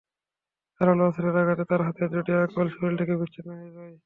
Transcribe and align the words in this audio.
ধারালো 0.81 1.03
অস্ত্রের 1.07 1.41
আঘাতে 1.41 1.63
তাঁর 1.69 1.81
হাতের 1.87 2.09
দুটি 2.13 2.31
আঙুল 2.35 2.67
শরীর 2.71 2.99
থেকে 2.99 3.13
বিচ্ছিন্ন 3.15 3.49
হয়ে 3.53 3.75
যায়। 3.75 3.93